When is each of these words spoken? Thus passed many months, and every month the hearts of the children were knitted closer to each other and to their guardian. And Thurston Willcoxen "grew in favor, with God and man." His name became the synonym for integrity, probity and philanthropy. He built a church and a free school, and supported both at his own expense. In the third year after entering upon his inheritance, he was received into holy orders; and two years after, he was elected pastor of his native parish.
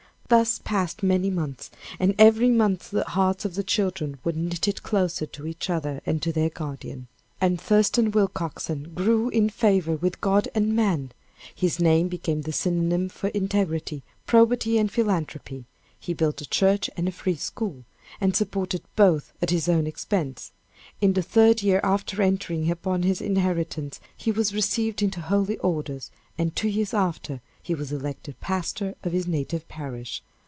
Thus 0.33 0.61
passed 0.63 1.03
many 1.03 1.29
months, 1.29 1.69
and 1.99 2.15
every 2.17 2.49
month 2.49 2.89
the 2.91 3.03
hearts 3.03 3.43
of 3.43 3.55
the 3.55 3.65
children 3.65 4.17
were 4.23 4.31
knitted 4.31 4.81
closer 4.81 5.25
to 5.25 5.45
each 5.45 5.69
other 5.69 5.99
and 6.05 6.21
to 6.21 6.31
their 6.31 6.49
guardian. 6.49 7.09
And 7.41 7.59
Thurston 7.59 8.11
Willcoxen 8.11 8.93
"grew 8.95 9.27
in 9.27 9.49
favor, 9.49 9.97
with 9.97 10.21
God 10.21 10.47
and 10.55 10.73
man." 10.73 11.11
His 11.53 11.81
name 11.81 12.07
became 12.07 12.43
the 12.43 12.53
synonym 12.53 13.09
for 13.09 13.27
integrity, 13.31 14.03
probity 14.25 14.77
and 14.77 14.89
philanthropy. 14.89 15.65
He 15.99 16.13
built 16.13 16.39
a 16.39 16.47
church 16.47 16.89
and 16.95 17.09
a 17.09 17.11
free 17.11 17.35
school, 17.35 17.83
and 18.21 18.33
supported 18.33 18.83
both 18.95 19.33
at 19.41 19.49
his 19.49 19.67
own 19.67 19.85
expense. 19.85 20.53
In 21.01 21.11
the 21.13 21.21
third 21.21 21.61
year 21.61 21.81
after 21.83 22.21
entering 22.21 22.71
upon 22.71 23.03
his 23.03 23.19
inheritance, 23.21 23.99
he 24.15 24.31
was 24.31 24.53
received 24.53 25.01
into 25.03 25.19
holy 25.21 25.57
orders; 25.57 26.09
and 26.37 26.55
two 26.55 26.67
years 26.69 26.93
after, 26.93 27.41
he 27.63 27.75
was 27.75 27.91
elected 27.91 28.39
pastor 28.39 28.95
of 29.03 29.11
his 29.11 29.27
native 29.27 29.67
parish. 29.67 30.23